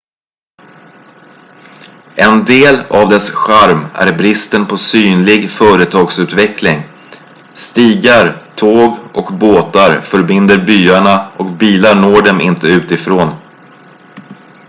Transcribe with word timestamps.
en 2.27 2.33
del 2.49 2.75
av 2.97 3.09
dess 3.09 3.29
charm 3.29 3.85
är 3.93 4.17
bristen 4.17 4.65
på 4.65 4.77
synlig 4.77 5.51
företagsutveckling 5.51 6.81
stigar 7.53 8.53
tåg 8.55 8.97
och 9.13 9.33
båtar 9.33 10.01
förbinder 10.01 10.57
byarna 10.57 11.29
och 11.37 11.45
bilar 11.57 11.95
når 11.95 12.21
dem 12.25 12.41
inte 12.41 12.67
utifrån 12.67 13.29